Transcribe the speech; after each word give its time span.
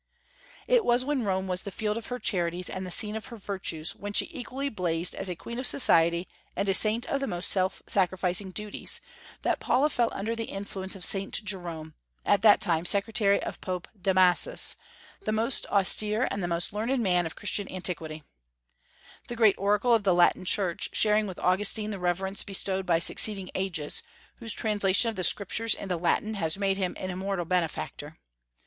It 0.67 0.83
was 0.83 1.05
when 1.05 1.25
Rome 1.25 1.45
was 1.45 1.61
the 1.61 1.69
field 1.69 1.95
of 1.95 2.07
her 2.07 2.17
charities 2.17 2.71
and 2.71 2.87
the 2.87 2.89
scene 2.89 3.15
of 3.15 3.27
her 3.27 3.37
virtues, 3.37 3.95
when 3.95 4.13
she 4.13 4.31
equally 4.31 4.67
blazed 4.67 5.13
as 5.13 5.29
a 5.29 5.35
queen 5.35 5.59
of 5.59 5.67
society 5.67 6.27
and 6.55 6.67
a 6.67 6.73
saint 6.73 7.05
of 7.05 7.19
the 7.19 7.27
most 7.27 7.51
self 7.51 7.83
sacrificing 7.85 8.49
duties, 8.49 8.99
that 9.43 9.59
Paula 9.59 9.91
fell 9.91 10.09
under 10.11 10.35
the 10.35 10.45
influence 10.45 10.95
of 10.95 11.05
Saint 11.05 11.33
Jerome, 11.45 11.93
at 12.25 12.41
that 12.41 12.59
time 12.61 12.83
secretary 12.83 13.43
of 13.43 13.61
Pope 13.61 13.87
Damasus, 13.95 14.75
the 15.23 15.31
most 15.31 15.67
austere 15.67 16.27
and 16.31 16.41
the 16.41 16.47
most 16.47 16.73
learned 16.73 16.99
man 17.03 17.27
of 17.27 17.35
Christian 17.35 17.71
antiquity, 17.71 18.23
the 19.27 19.35
great 19.35 19.53
oracle 19.59 19.93
of 19.93 20.01
the 20.01 20.15
Latin 20.15 20.45
Church, 20.45 20.89
sharing 20.93 21.27
with 21.27 21.37
Augustine 21.37 21.91
the 21.91 21.99
reverence 21.99 22.43
bestowed 22.43 22.87
by 22.87 22.97
succeeding 22.97 23.51
ages, 23.53 24.01
whose 24.37 24.51
translation 24.51 25.09
of 25.09 25.15
the 25.15 25.23
Scriptures 25.23 25.75
into 25.75 25.95
Latin 25.95 26.33
has 26.33 26.57
made 26.57 26.77
him 26.77 26.97
an 26.99 27.11
immortal 27.11 27.45
benefactor. 27.45 28.17